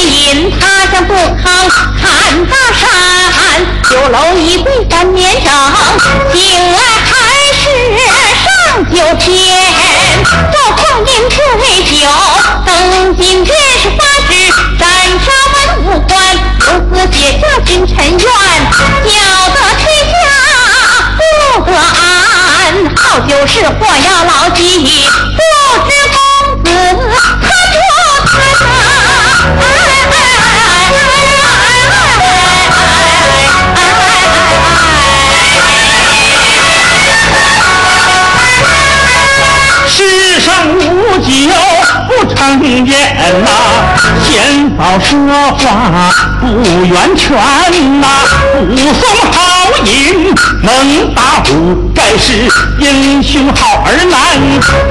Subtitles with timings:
[0.00, 1.68] 引他乡不康
[2.00, 2.84] 看大山，
[3.90, 5.52] 酒楼一醉三年整，
[6.32, 6.38] 醒
[6.72, 7.12] 来还
[7.52, 7.60] 是
[8.42, 8.46] 上
[8.90, 9.28] 九天。
[10.52, 11.38] 赵匡胤醉
[11.84, 12.06] 酒，
[12.64, 14.30] 登金殿是发誓
[14.78, 14.82] 斩
[15.20, 16.10] 杀文武官，
[16.66, 18.26] 由此解下君臣怨，搅
[19.54, 20.14] 得天下
[21.16, 21.20] 不
[21.64, 21.78] 得安。
[22.96, 24.60] 好酒是祸要牢记，
[42.62, 43.50] 言呐，
[44.24, 45.18] 先宝说
[45.58, 46.46] 话不
[46.84, 47.30] 圆全
[48.00, 48.06] 呐，
[48.60, 49.38] 武松好
[49.84, 54.18] 饮能打虎，盖世英雄好儿男，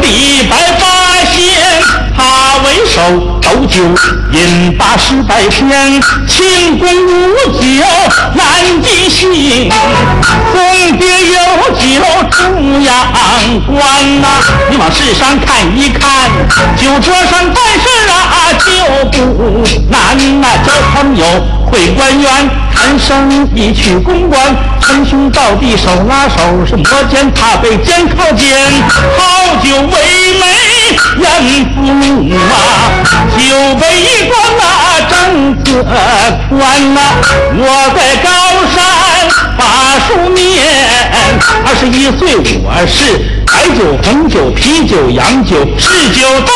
[0.02, 0.99] 李白发
[3.42, 3.82] 斗酒
[4.34, 7.62] 饮罢十百篇，庆功无酒
[8.34, 9.72] 难尽兴，
[10.52, 11.40] 送别有
[11.76, 11.88] 酒
[12.30, 12.92] 中央
[13.66, 14.28] 观呐、
[14.70, 16.30] 你往世上看一看，
[16.76, 21.26] 酒桌上办事啊就不难呐、交朋友、
[21.66, 28.58] 会官员、谈生意、去公关，称兄道弟、手拉手，是摩肩擦背、肩靠肩，
[29.18, 29.88] 好酒为
[30.38, 30.46] 美
[35.90, 35.98] 正自
[36.50, 37.02] 宽呐、
[37.58, 38.30] 我在高
[38.76, 38.78] 山
[39.58, 39.60] 把
[40.06, 40.40] 书念，
[41.66, 42.22] 二十一岁
[42.64, 42.96] 我是
[43.48, 46.54] 白酒、红酒、啤酒、洋酒，是酒都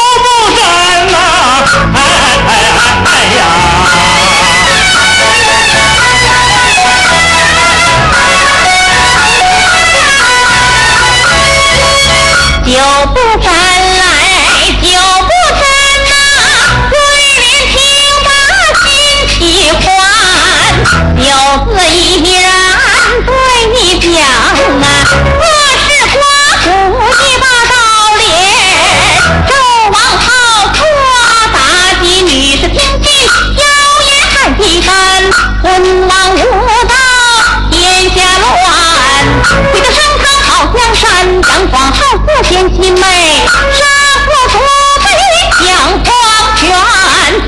[42.83, 43.01] 似贤妻妹，
[43.47, 43.85] 杀
[44.25, 44.59] 父夺
[44.99, 45.07] 妃
[45.63, 45.63] 享
[46.03, 46.11] 黄
[46.57, 46.67] 泉，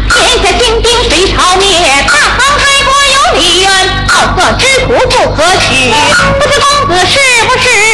[0.10, 1.66] 天下兴兵谁朝灭？
[2.08, 3.68] 大唐开国有李渊，
[4.08, 5.92] 好色之徒不可取，
[6.40, 7.85] 不知公子是不是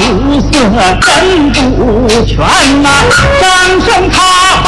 [0.00, 0.46] 世上无色
[1.00, 2.36] 真不全
[2.82, 2.88] 呐。
[3.40, 4.16] 张生他
[4.64, 4.66] 把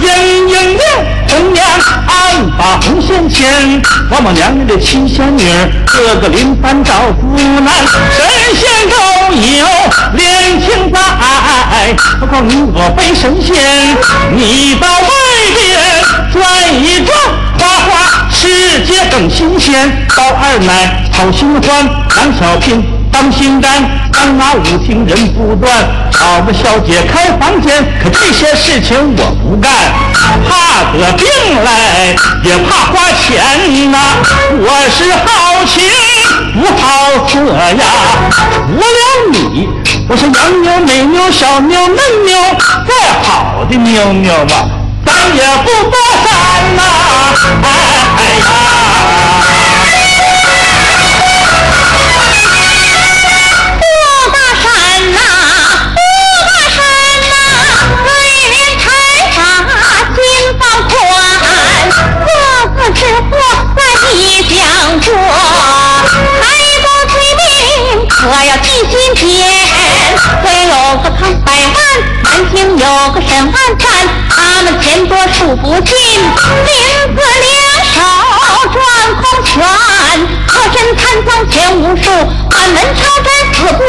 [0.00, 0.82] 莺莺娘
[1.28, 1.64] 红娘
[2.06, 2.10] 安
[2.58, 3.80] 把红线牵，
[4.10, 7.72] 王母娘娘的七仙女儿，个个灵凡照顾难，
[8.16, 8.96] 神仙都
[9.34, 9.66] 有
[10.14, 10.98] 恋情在。
[12.20, 13.54] 何况你我非神仙，
[14.36, 15.08] 你到外
[15.54, 15.58] 边
[16.32, 16.42] 转
[16.74, 17.16] 一转，
[17.58, 17.88] 花花
[18.30, 20.06] 世界更新鲜。
[20.16, 23.82] 包二奶讨新欢，杨小平当心肝，
[24.12, 25.72] 当那舞厅人不断，
[26.12, 27.84] 找个小姐开房间。
[28.02, 29.70] 可这些事情我不干，
[30.46, 31.26] 怕得病
[31.64, 33.98] 来，也怕花钱呐、
[34.52, 35.82] 我是好情
[36.54, 37.32] 不好色
[37.76, 37.84] 呀，
[38.32, 38.84] 除了
[39.32, 39.68] 你。
[40.08, 42.36] 我是洋妞、美妞、小妞、嫩妞，
[42.88, 42.90] 再
[43.22, 44.54] 好的妞妞吧，
[45.06, 46.26] 咱也不搭讪
[46.74, 46.82] 呐、
[47.62, 47.66] 哎
[48.16, 48.42] 哎呀！
[75.50, 77.98] 数不尽，名字两手
[78.72, 78.78] 转
[79.20, 79.58] 空拳，
[80.46, 82.08] 和珅贪赃钱无数，
[82.52, 83.82] 满门抄斩死不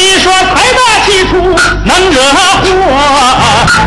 [0.00, 1.32] 你说财大气粗
[1.84, 2.64] 能惹祸，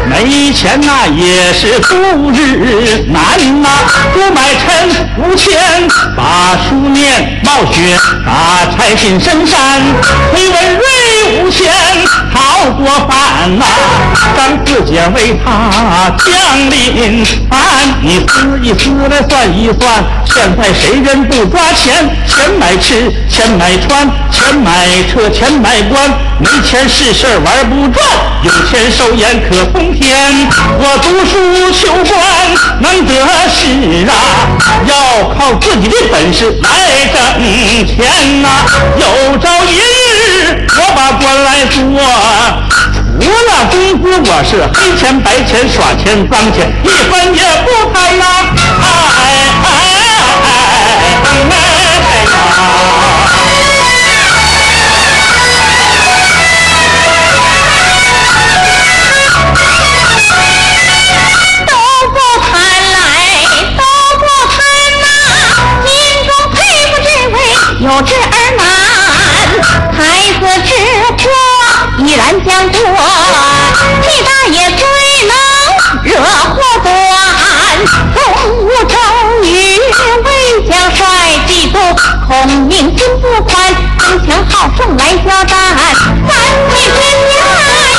[0.09, 3.69] 没钱那也是度日难呐。
[4.13, 4.65] 不买臣
[5.17, 5.87] 无钱，
[6.17, 8.29] 把书念，冒雪把
[8.75, 9.81] 柴进深山。
[10.33, 10.83] 崔文瑞
[11.43, 11.71] 无钱，
[12.33, 12.40] 讨过饭呐。
[14.51, 16.35] 张四姐为他降
[16.69, 17.23] 临，
[18.01, 22.09] 你思一思来算一算，现在谁人不抓钱？
[22.27, 26.11] 钱买吃，钱买穿，钱买车，钱买官。
[26.39, 28.03] 没钱是事儿玩不转，
[28.43, 30.17] 有钱寿宴可通天。
[30.79, 32.19] 我读书求官
[32.81, 33.13] 能得
[33.47, 34.11] 势啊，
[34.85, 36.69] 要靠自己的本事来
[37.13, 37.15] 挣
[37.85, 38.49] 钱呐、
[38.97, 41.79] 有朝一日我把官来做。
[43.21, 48.25] 除了工资，我是黑钱、白钱、耍钱、脏钱，一分也不贪呐！
[48.25, 49.29] 哎哎
[49.63, 49.69] 哎
[51.29, 51.70] 哎呀！
[82.81, 83.53] 孔明心不宽，
[83.99, 86.33] 争强好胜来交战，三
[86.67, 86.97] 位天
[87.29, 87.31] 下
[87.91, 87.93] 呀。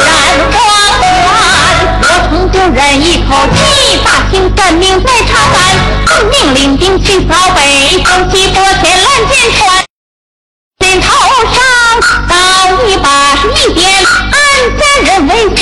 [0.00, 0.08] 染
[0.50, 0.56] 光
[0.96, 1.28] 环，
[2.00, 3.58] 罗成就忍一口气，
[4.02, 5.54] 大清算命在查干，
[6.06, 9.60] 奉命领兵去扫北，东西拨前乱箭穿。
[10.78, 11.06] 肩头
[11.44, 11.56] 上
[12.26, 12.32] 刀
[12.86, 14.02] 一把是一点，
[14.32, 14.38] 安
[14.78, 15.60] 家人为先。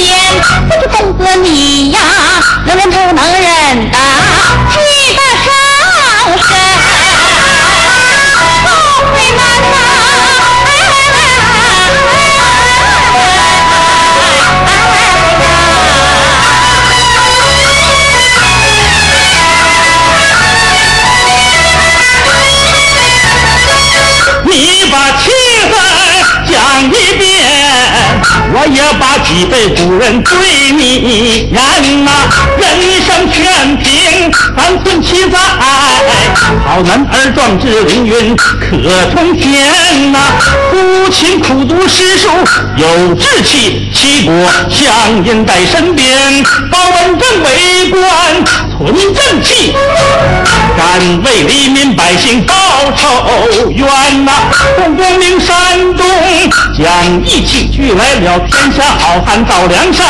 [0.69, 1.99] 不知公子你呀，
[2.67, 3.99] 能忍不能忍的，
[4.71, 4.79] 气
[5.17, 5.51] 得上
[24.97, 25.29] 把气
[25.69, 25.75] 氛
[26.51, 26.57] 讲
[26.87, 26.89] 一
[27.19, 27.23] 遍，
[28.55, 30.33] 我也把几辈古人对
[30.73, 32.11] 你言呐、
[32.57, 32.65] 人
[33.07, 35.39] 生全凭三寸七载，
[36.65, 38.71] 好男儿壮志凌云可
[39.13, 40.19] 冲天呐、
[40.77, 42.29] 父亲苦读诗书
[42.77, 44.35] 有志气，齐国
[44.69, 46.07] 相印在身边，
[46.71, 48.45] 包文正为官
[48.77, 49.75] 存正气，
[50.77, 52.55] 敢为黎民百姓报
[52.95, 54.33] 仇冤呐、
[54.77, 55.76] 功光明山
[56.79, 60.05] 讲义气，聚来了天下好汉到梁山。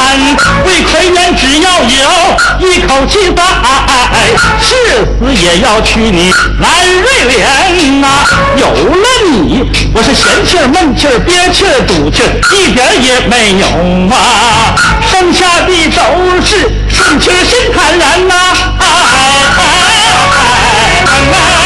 [0.64, 4.74] 为奎元，只要有一口气在、哎，誓
[5.04, 6.68] 死也要娶你蓝
[7.02, 8.08] 瑞莲呐、
[8.56, 9.62] 有了你，
[9.94, 13.66] 我是闲气、闷气、憋气、赌气，一点也没有
[14.12, 14.74] 啊！
[15.08, 16.00] 剩下的都
[16.44, 18.34] 是顺气心坦然呐、
[18.78, 18.82] 啊！
[21.06, 21.65] 哎